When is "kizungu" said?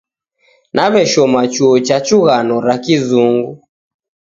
2.83-3.51